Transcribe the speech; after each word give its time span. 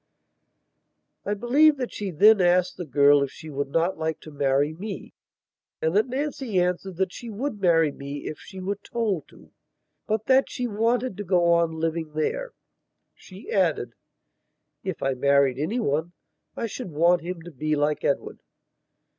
I 1.27 1.35
believe 1.35 1.77
that 1.77 1.93
she 1.93 2.09
then 2.09 2.41
asked 2.41 2.75
the 2.75 2.87
girl 2.87 3.21
if 3.21 3.29
she 3.29 3.51
would 3.51 3.67
not 3.67 3.99
like 3.99 4.19
to 4.21 4.31
marry 4.31 4.73
me, 4.73 5.13
and 5.79 5.95
that 5.95 6.07
Nancy 6.07 6.59
answered 6.59 6.95
that 6.95 7.13
she 7.13 7.29
would 7.29 7.61
marry 7.61 7.91
me 7.91 8.25
if 8.25 8.39
she 8.39 8.59
were 8.59 8.77
told 8.83 9.27
to; 9.27 9.51
but 10.07 10.25
that 10.25 10.49
she 10.49 10.65
wanted 10.65 11.17
to 11.17 11.23
go 11.23 11.53
on 11.53 11.73
living 11.79 12.13
there. 12.15 12.53
She 13.13 13.51
added: 13.51 13.93
"If 14.83 15.03
I 15.03 15.13
married 15.13 15.59
anyone 15.59 16.13
I 16.57 16.65
should 16.65 16.89
want 16.89 17.21
him 17.21 17.43
to 17.43 17.51
be 17.51 17.75
like 17.75 18.03
Edward." 18.03 18.41